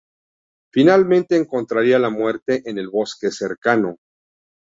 [0.73, 3.97] Finalmente encontraría la muerte en el bosque cercano.